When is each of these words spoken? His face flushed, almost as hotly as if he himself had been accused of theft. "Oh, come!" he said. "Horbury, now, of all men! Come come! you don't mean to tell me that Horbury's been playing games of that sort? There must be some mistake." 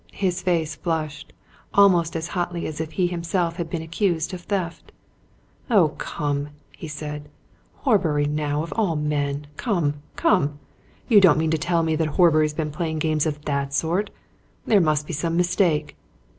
His 0.13 0.41
face 0.41 0.73
flushed, 0.75 1.31
almost 1.75 2.15
as 2.15 2.29
hotly 2.29 2.65
as 2.65 2.81
if 2.81 2.93
he 2.93 3.05
himself 3.05 3.57
had 3.57 3.69
been 3.69 3.83
accused 3.83 4.33
of 4.33 4.41
theft. 4.41 4.91
"Oh, 5.69 5.89
come!" 5.99 6.49
he 6.75 6.87
said. 6.87 7.29
"Horbury, 7.85 8.25
now, 8.25 8.63
of 8.63 8.73
all 8.75 8.95
men! 8.95 9.45
Come 9.57 10.01
come! 10.15 10.57
you 11.07 11.21
don't 11.21 11.37
mean 11.37 11.51
to 11.51 11.57
tell 11.59 11.83
me 11.83 11.95
that 11.97 12.07
Horbury's 12.17 12.55
been 12.55 12.71
playing 12.71 12.97
games 12.97 13.27
of 13.27 13.45
that 13.45 13.75
sort? 13.75 14.09
There 14.65 14.81
must 14.81 15.05
be 15.05 15.13
some 15.13 15.37
mistake." 15.37 15.95